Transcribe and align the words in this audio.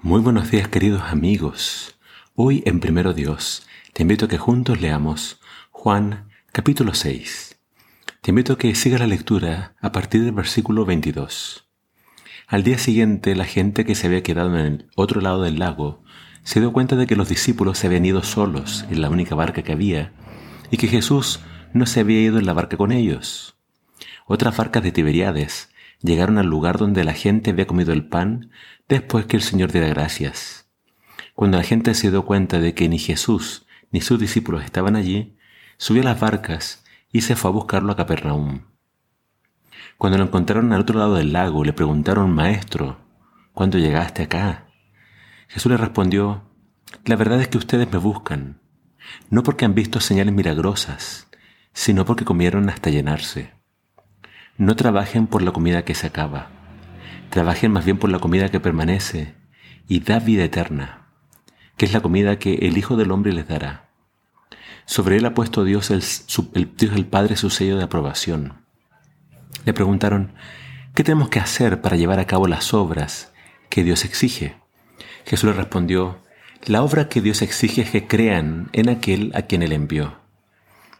Muy 0.00 0.20
buenos 0.20 0.52
días 0.52 0.68
queridos 0.68 1.02
amigos. 1.02 1.98
Hoy 2.36 2.62
en 2.66 2.78
Primero 2.78 3.14
Dios 3.14 3.66
te 3.92 4.02
invito 4.02 4.26
a 4.26 4.28
que 4.28 4.38
juntos 4.38 4.80
leamos 4.80 5.40
Juan 5.72 6.28
capítulo 6.52 6.94
6. 6.94 7.58
Te 8.20 8.30
invito 8.30 8.52
a 8.52 8.58
que 8.58 8.76
sigas 8.76 9.00
la 9.00 9.08
lectura 9.08 9.74
a 9.80 9.90
partir 9.90 10.22
del 10.22 10.30
versículo 10.30 10.84
22. 10.84 11.68
Al 12.46 12.62
día 12.62 12.78
siguiente 12.78 13.34
la 13.34 13.44
gente 13.44 13.84
que 13.84 13.96
se 13.96 14.06
había 14.06 14.22
quedado 14.22 14.56
en 14.56 14.66
el 14.66 14.86
otro 14.94 15.20
lado 15.20 15.42
del 15.42 15.58
lago 15.58 16.04
se 16.44 16.60
dio 16.60 16.72
cuenta 16.72 16.94
de 16.94 17.08
que 17.08 17.16
los 17.16 17.28
discípulos 17.28 17.78
se 17.78 17.88
habían 17.88 18.06
ido 18.06 18.22
solos 18.22 18.86
en 18.90 19.02
la 19.02 19.10
única 19.10 19.34
barca 19.34 19.62
que 19.64 19.72
había 19.72 20.12
y 20.70 20.76
que 20.76 20.86
Jesús 20.86 21.40
no 21.72 21.86
se 21.86 21.98
había 21.98 22.20
ido 22.20 22.38
en 22.38 22.46
la 22.46 22.52
barca 22.52 22.76
con 22.76 22.92
ellos. 22.92 23.56
Otras 24.26 24.56
barcas 24.56 24.84
de 24.84 24.92
Tiberiades 24.92 25.70
llegaron 26.00 26.38
al 26.38 26.46
lugar 26.46 26.78
donde 26.78 27.04
la 27.04 27.12
gente 27.12 27.50
había 27.50 27.66
comido 27.66 27.92
el 27.92 28.06
pan 28.06 28.50
después 28.88 29.26
que 29.26 29.36
el 29.36 29.42
Señor 29.42 29.72
diera 29.72 29.88
gracias. 29.88 30.68
Cuando 31.34 31.56
la 31.56 31.64
gente 31.64 31.94
se 31.94 32.10
dio 32.10 32.24
cuenta 32.24 32.58
de 32.60 32.74
que 32.74 32.88
ni 32.88 32.98
Jesús 32.98 33.66
ni 33.90 34.00
sus 34.00 34.18
discípulos 34.18 34.64
estaban 34.64 34.96
allí, 34.96 35.36
subió 35.76 36.02
a 36.02 36.06
las 36.06 36.20
barcas 36.20 36.84
y 37.12 37.22
se 37.22 37.36
fue 37.36 37.50
a 37.50 37.54
buscarlo 37.54 37.92
a 37.92 37.96
Capernaum. 37.96 38.62
Cuando 39.96 40.18
lo 40.18 40.24
encontraron 40.24 40.72
al 40.72 40.80
otro 40.80 40.98
lado 40.98 41.14
del 41.14 41.32
lago, 41.32 41.64
le 41.64 41.72
preguntaron, 41.72 42.30
Maestro, 42.32 42.98
¿cuándo 43.52 43.78
llegaste 43.78 44.22
acá? 44.22 44.66
Jesús 45.48 45.70
le 45.72 45.78
respondió, 45.78 46.44
La 47.04 47.16
verdad 47.16 47.40
es 47.40 47.48
que 47.48 47.58
ustedes 47.58 47.90
me 47.90 47.98
buscan, 47.98 48.60
no 49.30 49.42
porque 49.42 49.64
han 49.64 49.74
visto 49.74 50.00
señales 50.00 50.34
milagrosas, 50.34 51.28
sino 51.72 52.04
porque 52.04 52.24
comieron 52.24 52.68
hasta 52.68 52.90
llenarse. 52.90 53.57
No 54.58 54.76
trabajen 54.76 55.26
por 55.26 55.40
la 55.40 55.52
comida 55.52 55.84
que 55.84 55.94
se 55.94 56.08
acaba 56.08 56.58
Trabajen 57.30 57.72
más 57.72 57.84
bien 57.84 57.98
por 57.98 58.10
la 58.10 58.18
comida 58.18 58.50
que 58.50 58.60
permanece 58.60 59.34
y 59.86 60.00
da 60.00 60.18
vida 60.18 60.44
eterna, 60.44 61.08
que 61.76 61.86
es 61.86 61.92
la 61.92 62.00
comida 62.00 62.38
que 62.38 62.54
el 62.54 62.78
Hijo 62.78 62.96
del 62.96 63.10
Hombre 63.10 63.32
les 63.32 63.46
dará. 63.46 63.90
Sobre 64.86 65.16
él 65.16 65.26
ha 65.26 65.34
puesto 65.34 65.64
Dios 65.64 65.90
el, 65.90 67.06
Padre 67.06 67.36
su 67.36 67.50
sello 67.50 67.76
de 67.76 67.84
aprobación. 67.84 68.64
Le 69.66 69.74
preguntaron, 69.74 70.32
¿qué 70.94 71.04
tenemos 71.04 71.28
que 71.28 71.40
hacer 71.40 71.82
para 71.82 71.96
llevar 71.96 72.18
a 72.18 72.26
cabo 72.26 72.46
las 72.46 72.72
obras 72.72 73.32
que 73.68 73.84
Dios 73.84 74.04
exige? 74.04 74.56
Jesús 75.26 75.50
le 75.50 75.56
respondió, 75.56 76.22
la 76.64 76.82
obra 76.82 77.08
que 77.08 77.20
Dios 77.20 77.42
exige 77.42 77.82
es 77.82 77.90
que 77.90 78.06
crean 78.06 78.70
en 78.72 78.88
aquel 78.88 79.32
a 79.34 79.42
quien 79.42 79.62
Él 79.62 79.72
envió. 79.72 80.16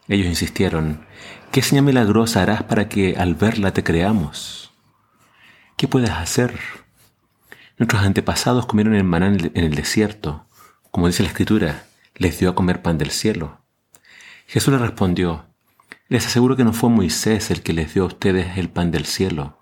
Ellos 0.09 0.27
insistieron, 0.27 1.07
¿qué 1.53 1.63
señal 1.63 1.85
milagrosa 1.85 2.43
harás 2.43 2.63
para 2.63 2.89
que 2.89 3.17
al 3.17 3.35
verla 3.35 3.73
te 3.73 3.83
creamos? 3.83 4.73
¿Qué 5.77 5.89
puedes 5.89 6.11
hacer? 6.11 6.59
Nuestros 7.79 8.03
antepasados 8.03 8.67
comieron 8.67 8.95
el 8.95 9.05
maná 9.05 9.29
en 9.29 9.53
el 9.55 9.75
desierto. 9.75 10.47
Como 10.91 11.07
dice 11.07 11.23
la 11.23 11.29
Escritura, 11.29 11.85
les 12.17 12.39
dio 12.39 12.51
a 12.51 12.55
comer 12.55 12.83
pan 12.83 12.99
del 12.99 13.11
cielo. 13.11 13.61
Jesús 14.47 14.73
le 14.73 14.79
respondió, 14.79 15.47
les 16.09 16.27
aseguro 16.27 16.57
que 16.57 16.65
no 16.65 16.73
fue 16.73 16.91
Moisés 16.91 17.51
el 17.51 17.63
que 17.63 17.73
les 17.73 17.95
dio 17.95 18.05
a 18.05 18.07
ustedes 18.07 18.57
el 18.59 18.71
pan 18.71 18.91
del 18.91 19.05
cielo. 19.05 19.59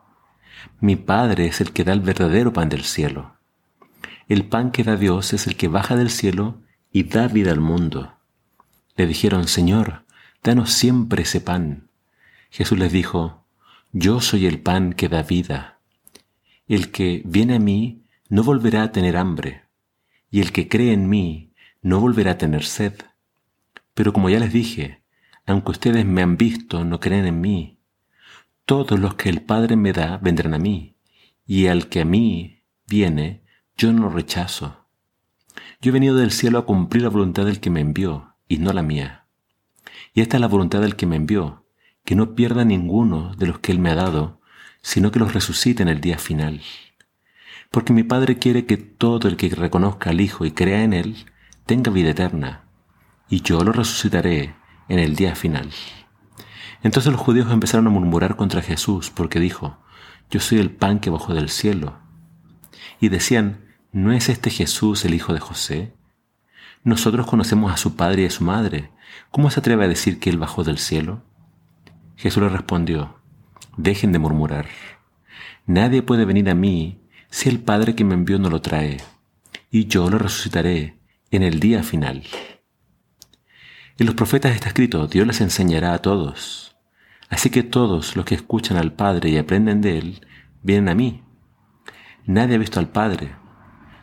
Mi 0.81 0.97
Padre 0.97 1.47
es 1.47 1.61
el 1.61 1.73
que 1.73 1.85
da 1.85 1.93
el 1.93 2.01
verdadero 2.01 2.53
pan 2.53 2.69
del 2.69 2.85
cielo. 2.85 3.37
El 4.29 4.45
pan 4.45 4.71
que 4.71 4.85
da 4.85 4.97
Dios 4.97 5.33
es 5.33 5.47
el 5.47 5.57
que 5.57 5.69
baja 5.69 5.97
del 5.97 6.11
cielo 6.11 6.63
y 6.91 7.05
da 7.05 7.29
vida 7.29 7.51
al 7.53 7.61
mundo. 7.61 8.15
Le 8.97 9.07
dijeron, 9.07 9.47
Señor, 9.49 10.06
danos 10.47 10.71
siempre 10.73 11.25
ese 11.25 11.41
pan. 11.41 11.89
Jesús 12.51 12.79
les 12.79 12.93
dijo, 12.93 13.45
Yo 13.93 14.21
soy 14.21 14.47
el 14.47 14.61
pan 14.61 14.93
que 14.93 15.09
da 15.09 15.25
vida. 15.25 15.81
El 16.69 16.93
que 16.93 17.23
viene 17.25 17.57
a 17.57 17.59
mí 17.59 18.05
no 18.29 18.45
volverá 18.45 18.85
a 18.85 18.93
tener 18.93 19.17
hambre, 19.17 19.65
y 20.31 20.41
el 20.41 20.53
que 20.53 20.69
cree 20.69 20.93
en 20.93 21.09
mí 21.09 21.53
no 21.83 21.99
volverá 21.99 22.33
a 22.33 22.39
tener 22.39 22.65
sed. 22.65 22.95
Pero 23.95 24.13
como 24.13 24.31
ya 24.31 24.39
les 24.39 24.53
dije, 24.53 25.03
aunque 25.47 25.73
ustedes 25.73 26.07
me 26.07 26.23
han 26.23 26.37
visto, 26.37 26.85
no 26.85 27.01
creen 27.01 27.27
en 27.27 27.41
mí. 27.41 27.81
Todos 28.67 29.01
los 29.01 29.15
que 29.15 29.29
el 29.29 29.43
Padre 29.43 29.75
me 29.75 29.93
da 29.93 30.19
vendrán 30.19 30.55
a 30.55 30.59
mí, 30.59 30.97
y 31.45 31.67
al 31.67 31.89
que 31.89 32.03
a 32.03 32.05
mí 32.05 32.63
viene, 32.87 33.43
yo 33.77 33.93
no 33.93 34.03
lo 34.03 34.09
rechazo. 34.11 34.87
Yo 35.81 35.91
he 35.91 35.93
venido 35.93 36.15
del 36.15 36.31
cielo 36.31 36.59
a 36.59 36.67
cumplir 36.67 37.03
la 37.03 37.09
voluntad 37.09 37.47
del 37.47 37.59
que 37.59 37.71
me 37.71 37.81
envió, 37.81 38.37
y 38.47 38.59
no 38.59 38.73
la 38.73 38.83
mía. 38.83 39.26
Y 40.17 40.23
esta 40.23 40.39
es 40.39 40.41
la 40.41 40.49
voluntad 40.49 40.81
del 40.81 40.97
que 40.97 41.05
me 41.05 41.17
envió, 41.17 41.67
que 42.07 42.15
no 42.15 42.35
pierda 42.35 42.65
ninguno 42.65 43.35
de 43.37 43.47
los 43.49 43.59
que 43.59 43.71
él 43.71 43.79
me 43.79 43.91
ha 43.91 43.95
dado, 43.95 44.41
sino 44.81 45.11
que 45.11 45.19
los 45.19 45.35
resucite 45.35 45.83
en 45.83 45.91
el 45.91 46.01
día 46.01 46.17
final. 46.17 46.63
Porque 47.71 47.93
mi 47.93 48.03
Padre 48.03 48.39
quiere 48.39 48.65
que 48.65 48.79
todo 48.79 49.29
el 49.29 49.37
que 49.37 49.51
reconozca 49.51 50.09
al 50.09 50.23
Hijo 50.23 50.47
y 50.47 50.53
crea 50.53 50.83
en 50.85 50.95
Él 50.95 51.27
tenga 51.67 51.91
vida 51.91 52.09
eterna, 52.09 52.65
y 53.29 53.43
yo 53.43 53.63
lo 53.63 53.73
resucitaré 53.73 54.57
en 54.89 55.01
el 55.01 55.17
día 55.17 55.35
final. 55.35 55.69
Entonces 56.83 57.13
los 57.13 57.21
judíos 57.21 57.53
empezaron 57.53 57.87
a 57.87 57.91
murmurar 57.91 58.37
contra 58.37 58.63
Jesús 58.63 59.11
porque 59.11 59.39
dijo, 59.39 59.77
yo 60.31 60.41
soy 60.41 60.61
el 60.61 60.71
pan 60.71 60.99
que 60.99 61.11
bajó 61.11 61.35
del 61.35 61.51
cielo. 61.51 61.99
Y 63.01 63.11
decían, 63.11 63.67
¿no 63.93 64.13
es 64.13 64.31
este 64.31 64.49
Jesús 64.49 65.05
el 65.05 65.13
hijo 65.13 65.35
de 65.35 65.41
José? 65.41 65.93
Nosotros 66.87 67.27
conocemos 67.27 67.73
a 67.73 67.77
su 67.77 67.97
padre 67.97 68.23
y 68.23 68.27
a 68.27 68.31
su 68.31 68.45
madre. 68.45 68.93
¿Cómo 69.33 69.51
se 69.51 69.59
atreve 69.59 69.85
a 69.85 69.89
decir 69.89 70.21
que 70.21 70.31
él 70.31 70.39
bajó 70.39 70.63
del 70.63 70.79
cielo? 70.79 71.21
Jesús 72.15 72.41
le 72.41 72.49
respondió, 72.49 73.19
Dejen 73.77 74.13
de 74.13 74.21
murmurar. 74.21 74.67
Nadie 75.67 76.03
puede 76.03 76.25
venir 76.25 76.49
a 76.49 76.55
mí 76.55 77.01
si 77.29 77.49
el 77.49 77.59
Padre 77.59 77.97
que 77.97 78.05
me 78.05 78.15
envió 78.15 78.39
no 78.39 78.51
lo 78.51 78.63
trae, 78.63 78.99
y 79.69 79.87
yo 79.87 80.09
lo 80.09 80.19
resucitaré 80.19 81.01
en 81.33 81.43
el 81.43 81.59
día 81.59 81.83
final. 81.83 82.23
En 83.99 84.07
los 84.07 84.15
profetas 84.15 84.55
está 84.55 84.69
escrito, 84.69 85.09
Dios 85.09 85.27
les 85.27 85.41
enseñará 85.41 85.93
a 85.93 85.99
todos. 85.99 86.77
Así 87.29 87.51
que 87.51 87.65
todos 87.65 88.15
los 88.15 88.25
que 88.25 88.37
escuchan 88.37 88.77
al 88.77 88.93
Padre 88.93 89.31
y 89.31 89.39
aprenden 89.39 89.81
de 89.81 89.99
Él, 89.99 90.27
vienen 90.63 90.89
a 90.89 90.95
mí. 90.95 91.25
Nadie 92.27 92.55
ha 92.55 92.59
visto 92.59 92.79
al 92.79 92.91
Padre, 92.91 93.35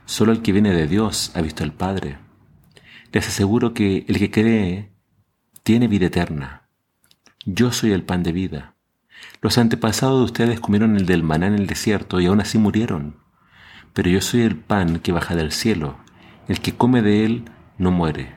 solo 0.04 0.34
el 0.34 0.42
que 0.42 0.52
viene 0.52 0.74
de 0.74 0.86
Dios 0.86 1.32
ha 1.34 1.40
visto 1.40 1.64
al 1.64 1.72
Padre. 1.72 2.23
Les 3.14 3.28
aseguro 3.28 3.76
que 3.76 4.06
el 4.08 4.18
que 4.18 4.32
cree 4.32 4.92
tiene 5.62 5.88
vida 5.88 6.08
eterna. 6.08 6.68
Yo 7.46 7.72
soy 7.72 7.92
el 7.92 8.02
pan 8.02 8.24
de 8.24 8.32
vida. 8.32 8.76
Los 9.40 9.60
antepasados 9.60 10.18
de 10.18 10.26
ustedes 10.26 10.60
comieron 10.60 10.98
el 10.98 11.06
del 11.06 11.22
maná 11.22 11.46
en 11.46 11.54
el 11.54 11.68
desierto 11.68 12.20
y 12.20 12.26
aún 12.26 12.42
así 12.42 12.58
murieron. 12.58 13.18
Pero 13.94 14.10
yo 14.10 14.20
soy 14.20 14.42
el 14.42 14.56
pan 14.56 14.98
que 14.98 15.12
baja 15.12 15.36
del 15.36 15.52
cielo. 15.52 16.00
El 16.48 16.60
que 16.60 16.74
come 16.74 17.04
de 17.04 17.24
él 17.24 17.46
no 17.78 17.92
muere. 17.92 18.34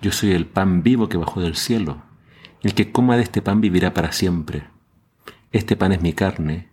Yo 0.00 0.10
soy 0.10 0.32
el 0.32 0.46
pan 0.46 0.82
vivo 0.82 1.10
que 1.10 1.18
bajó 1.18 1.42
del 1.42 1.56
cielo. 1.56 2.02
El 2.62 2.72
que 2.72 2.90
coma 2.90 3.16
de 3.16 3.24
este 3.24 3.42
pan 3.42 3.60
vivirá 3.60 3.92
para 3.92 4.12
siempre. 4.12 4.68
Este 5.52 5.76
pan 5.76 5.92
es 5.92 6.00
mi 6.00 6.14
carne, 6.14 6.70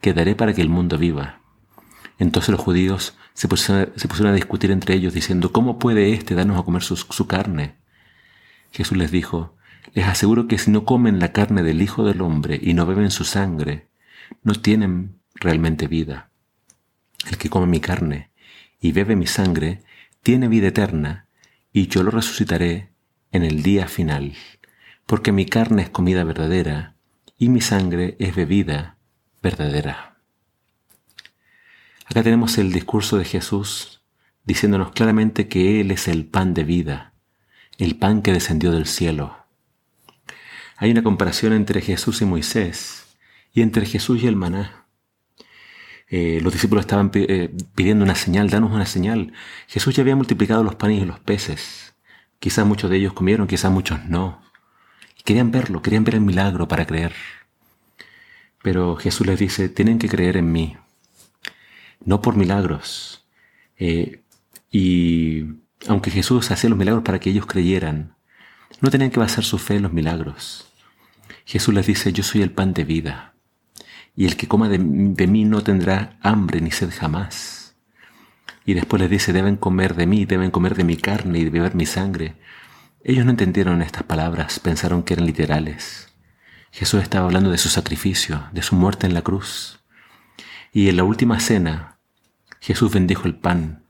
que 0.00 0.14
daré 0.14 0.34
para 0.34 0.54
que 0.54 0.62
el 0.62 0.70
mundo 0.70 0.96
viva. 0.96 1.42
Entonces 2.18 2.48
los 2.48 2.60
judíos 2.60 3.14
se 3.38 3.46
pusieron, 3.46 4.32
a 4.32 4.34
discutir 4.34 4.72
entre 4.72 4.96
ellos 4.96 5.14
diciendo, 5.14 5.52
¿cómo 5.52 5.78
puede 5.78 6.12
éste 6.12 6.34
darnos 6.34 6.58
a 6.58 6.64
comer 6.64 6.82
su 6.82 7.26
carne? 7.28 7.76
Jesús 8.72 8.98
les 8.98 9.12
dijo, 9.12 9.54
les 9.94 10.08
aseguro 10.08 10.48
que 10.48 10.58
si 10.58 10.72
no 10.72 10.84
comen 10.84 11.20
la 11.20 11.30
carne 11.30 11.62
del 11.62 11.80
Hijo 11.80 12.02
del 12.04 12.20
Hombre 12.20 12.58
y 12.60 12.74
no 12.74 12.84
beben 12.84 13.12
su 13.12 13.22
sangre, 13.22 13.86
no 14.42 14.54
tienen 14.54 15.20
realmente 15.36 15.86
vida. 15.86 16.30
El 17.30 17.38
que 17.38 17.48
come 17.48 17.66
mi 17.66 17.78
carne 17.78 18.30
y 18.80 18.90
bebe 18.90 19.14
mi 19.14 19.28
sangre 19.28 19.84
tiene 20.24 20.48
vida 20.48 20.66
eterna, 20.66 21.26
y 21.72 21.86
yo 21.86 22.02
lo 22.02 22.10
resucitaré 22.10 22.90
en 23.30 23.44
el 23.44 23.62
día 23.62 23.86
final, 23.86 24.34
porque 25.06 25.30
mi 25.30 25.46
carne 25.46 25.82
es 25.82 25.90
comida 25.90 26.24
verdadera 26.24 26.96
y 27.38 27.50
mi 27.50 27.60
sangre 27.60 28.16
es 28.18 28.34
bebida 28.34 28.96
verdadera. 29.42 30.17
Acá 32.10 32.22
tenemos 32.22 32.56
el 32.56 32.72
discurso 32.72 33.18
de 33.18 33.24
Jesús 33.26 34.02
diciéndonos 34.44 34.92
claramente 34.92 35.46
que 35.46 35.80
Él 35.80 35.90
es 35.90 36.08
el 36.08 36.24
pan 36.24 36.54
de 36.54 36.64
vida, 36.64 37.12
el 37.76 37.96
pan 37.96 38.22
que 38.22 38.32
descendió 38.32 38.72
del 38.72 38.86
cielo. 38.86 39.36
Hay 40.78 40.90
una 40.90 41.02
comparación 41.02 41.52
entre 41.52 41.82
Jesús 41.82 42.22
y 42.22 42.24
Moisés 42.24 43.18
y 43.52 43.60
entre 43.60 43.84
Jesús 43.84 44.22
y 44.22 44.26
el 44.26 44.36
maná. 44.36 44.86
Eh, 46.08 46.40
los 46.42 46.54
discípulos 46.54 46.84
estaban 46.84 47.10
eh, 47.12 47.54
pidiendo 47.74 48.06
una 48.06 48.14
señal, 48.14 48.48
danos 48.48 48.72
una 48.72 48.86
señal. 48.86 49.34
Jesús 49.66 49.94
ya 49.94 50.00
había 50.00 50.16
multiplicado 50.16 50.64
los 50.64 50.76
panes 50.76 51.02
y 51.02 51.04
los 51.04 51.20
peces. 51.20 51.94
Quizás 52.38 52.66
muchos 52.66 52.88
de 52.90 52.96
ellos 52.96 53.12
comieron, 53.12 53.46
quizás 53.46 53.70
muchos 53.70 54.02
no. 54.06 54.40
Querían 55.24 55.50
verlo, 55.50 55.82
querían 55.82 56.04
ver 56.04 56.14
el 56.14 56.22
milagro 56.22 56.68
para 56.68 56.86
creer. 56.86 57.12
Pero 58.62 58.96
Jesús 58.96 59.26
les 59.26 59.38
dice, 59.38 59.68
tienen 59.68 59.98
que 59.98 60.08
creer 60.08 60.38
en 60.38 60.50
mí, 60.50 60.78
no 62.08 62.22
por 62.22 62.36
milagros. 62.36 63.28
Eh, 63.76 64.22
y 64.70 65.44
aunque 65.86 66.10
Jesús 66.10 66.50
hacía 66.50 66.70
los 66.70 66.78
milagros 66.78 67.04
para 67.04 67.20
que 67.20 67.28
ellos 67.28 67.44
creyeran, 67.44 68.16
no 68.80 68.90
tenían 68.90 69.10
que 69.10 69.20
basar 69.20 69.44
su 69.44 69.58
fe 69.58 69.76
en 69.76 69.82
los 69.82 69.92
milagros. 69.92 70.72
Jesús 71.44 71.74
les 71.74 71.86
dice, 71.86 72.10
yo 72.14 72.22
soy 72.22 72.40
el 72.40 72.50
pan 72.50 72.72
de 72.72 72.84
vida, 72.84 73.34
y 74.16 74.24
el 74.24 74.36
que 74.36 74.48
coma 74.48 74.70
de, 74.70 74.78
mí 74.78 75.44
no 75.44 75.62
tendrá 75.62 76.18
hambre 76.22 76.62
ni 76.62 76.70
sed 76.70 76.90
jamás. 76.90 77.76
y 78.64 78.72
después 78.72 79.00
les 79.00 79.10
dice, 79.10 79.34
deben 79.34 79.56
comer 79.56 79.94
de 79.94 80.06
mí, 80.06 80.24
deben 80.24 80.50
comer 80.50 80.74
de 80.76 80.84
mi 80.84 80.96
carne 80.96 81.38
y 81.38 81.48
beber 81.50 81.74
mi 81.74 81.84
sangre. 81.84 82.36
Ellos 83.04 83.26
no 83.26 83.32
entendieron 83.32 83.82
estas 83.82 84.04
palabras, 84.04 84.60
pensaron 84.60 85.02
que 85.02 85.12
eran 85.14 85.26
literales. 85.26 86.08
Jesús 86.70 87.02
estaba 87.02 87.26
hablando 87.26 87.50
de 87.50 87.58
su 87.58 87.68
sacrificio, 87.68 88.48
de 88.52 88.62
su 88.62 88.76
muerte 88.76 89.06
en 89.06 89.14
la 89.14 89.22
cruz. 89.22 89.80
Y 90.72 90.88
en 90.88 90.96
la 90.96 91.04
última 91.04 91.40
cena, 91.40 91.97
Jesús 92.60 92.92
bendijo 92.92 93.26
el 93.26 93.36
pan 93.36 93.84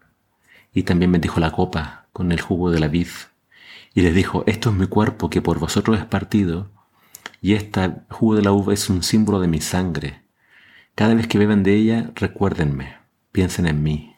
y 0.73 0.83
también 0.83 1.13
bendijo 1.13 1.41
la 1.41 1.53
copa 1.53 2.07
con 2.13 2.33
el 2.33 2.41
jugo 2.41 2.71
de 2.71 2.81
la 2.81 2.89
vid. 2.89 3.09
Y 3.95 4.03
les 4.03 4.15
dijo, 4.15 4.45
esto 4.47 4.71
es 4.71 4.77
mi 4.77 4.87
cuerpo 4.87 5.31
que 5.31 5.43
por 5.43 5.59
vosotros 5.59 5.99
es 5.99 6.05
partido, 6.05 6.71
y 7.41 7.55
este 7.55 7.93
jugo 8.11 8.37
de 8.37 8.43
la 8.43 8.53
uva 8.53 8.75
es 8.75 8.89
un 8.91 9.03
símbolo 9.03 9.41
de 9.41 9.49
mi 9.49 9.61
sangre. 9.61 10.23
Cada 10.95 11.15
vez 11.15 11.27
que 11.27 11.39
beban 11.39 11.63
de 11.63 11.75
ella, 11.75 12.11
recuérdenme, 12.15 12.97
piensen 13.33 13.67
en 13.67 13.83
mí. 13.83 14.17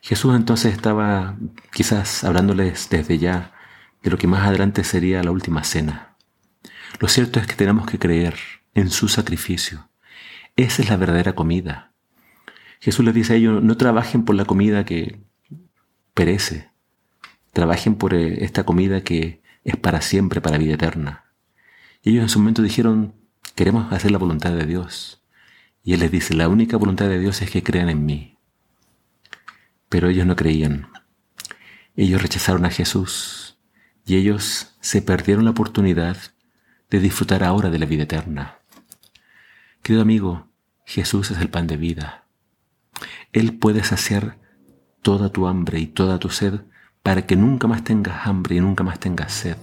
Jesús 0.00 0.36
entonces 0.36 0.74
estaba 0.74 1.36
quizás 1.72 2.24
hablándoles 2.24 2.88
desde 2.90 3.18
ya 3.18 3.52
de 4.02 4.10
lo 4.10 4.18
que 4.18 4.26
más 4.26 4.46
adelante 4.46 4.84
sería 4.84 5.22
la 5.22 5.30
última 5.30 5.64
cena. 5.64 6.16
Lo 7.00 7.08
cierto 7.08 7.40
es 7.40 7.46
que 7.46 7.56
tenemos 7.56 7.86
que 7.86 7.98
creer 7.98 8.34
en 8.74 8.90
su 8.90 9.08
sacrificio. 9.08 9.88
Esa 10.56 10.82
es 10.82 10.90
la 10.90 10.96
verdadera 10.96 11.34
comida. 11.34 11.93
Jesús 12.84 13.02
les 13.02 13.14
dice 13.14 13.32
a 13.32 13.36
ellos, 13.36 13.62
no 13.62 13.78
trabajen 13.78 14.26
por 14.26 14.36
la 14.36 14.44
comida 14.44 14.84
que 14.84 15.18
perece, 16.12 16.70
trabajen 17.54 17.94
por 17.94 18.12
eh, 18.12 18.44
esta 18.44 18.64
comida 18.64 19.02
que 19.02 19.40
es 19.64 19.78
para 19.78 20.02
siempre, 20.02 20.42
para 20.42 20.58
vida 20.58 20.74
eterna. 20.74 21.32
Y 22.02 22.10
ellos 22.10 22.24
en 22.24 22.28
su 22.28 22.40
momento 22.40 22.60
dijeron, 22.60 23.14
queremos 23.54 23.90
hacer 23.90 24.10
la 24.10 24.18
voluntad 24.18 24.52
de 24.52 24.66
Dios. 24.66 25.22
Y 25.82 25.94
Él 25.94 26.00
les 26.00 26.10
dice, 26.10 26.34
la 26.34 26.46
única 26.46 26.76
voluntad 26.76 27.08
de 27.08 27.18
Dios 27.18 27.40
es 27.40 27.50
que 27.50 27.62
crean 27.62 27.88
en 27.88 28.04
mí. 28.04 28.36
Pero 29.88 30.10
ellos 30.10 30.26
no 30.26 30.36
creían. 30.36 30.88
Ellos 31.96 32.20
rechazaron 32.20 32.66
a 32.66 32.70
Jesús 32.70 33.56
y 34.04 34.16
ellos 34.16 34.76
se 34.80 35.00
perdieron 35.00 35.46
la 35.46 35.52
oportunidad 35.52 36.18
de 36.90 37.00
disfrutar 37.00 37.44
ahora 37.44 37.70
de 37.70 37.78
la 37.78 37.86
vida 37.86 38.02
eterna. 38.02 38.58
Querido 39.82 40.02
amigo, 40.02 40.48
Jesús 40.84 41.30
es 41.30 41.38
el 41.38 41.48
pan 41.48 41.66
de 41.66 41.78
vida. 41.78 42.23
Él 43.34 43.58
puede 43.58 43.82
saciar 43.82 44.38
toda 45.02 45.28
tu 45.28 45.48
hambre 45.48 45.80
y 45.80 45.88
toda 45.88 46.20
tu 46.20 46.30
sed 46.30 46.60
para 47.02 47.26
que 47.26 47.34
nunca 47.34 47.66
más 47.66 47.82
tengas 47.82 48.28
hambre 48.28 48.54
y 48.54 48.60
nunca 48.60 48.84
más 48.84 49.00
tengas 49.00 49.32
sed. 49.32 49.56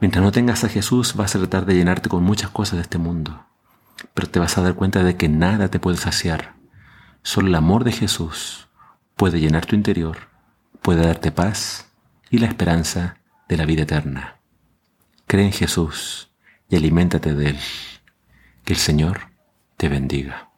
Mientras 0.00 0.24
no 0.24 0.30
tengas 0.30 0.62
a 0.62 0.68
Jesús 0.68 1.16
vas 1.16 1.34
a 1.34 1.40
tratar 1.40 1.66
de 1.66 1.74
llenarte 1.74 2.08
con 2.08 2.22
muchas 2.22 2.48
cosas 2.50 2.76
de 2.76 2.82
este 2.82 2.98
mundo, 2.98 3.44
pero 4.14 4.30
te 4.30 4.38
vas 4.38 4.56
a 4.56 4.62
dar 4.62 4.74
cuenta 4.74 5.02
de 5.02 5.16
que 5.16 5.28
nada 5.28 5.68
te 5.68 5.80
puede 5.80 5.96
saciar. 5.96 6.54
Solo 7.24 7.48
el 7.48 7.54
amor 7.56 7.82
de 7.82 7.92
Jesús 7.92 8.68
puede 9.16 9.40
llenar 9.40 9.66
tu 9.66 9.74
interior, 9.74 10.16
puede 10.82 11.04
darte 11.04 11.32
paz 11.32 11.90
y 12.30 12.38
la 12.38 12.46
esperanza 12.46 13.16
de 13.48 13.56
la 13.56 13.66
vida 13.66 13.82
eterna. 13.82 14.36
Cree 15.26 15.46
en 15.46 15.52
Jesús 15.52 16.30
y 16.68 16.76
aliméntate 16.76 17.34
de 17.34 17.50
Él. 17.50 17.58
Que 18.64 18.74
el 18.74 18.78
Señor 18.78 19.32
te 19.76 19.88
bendiga. 19.88 20.49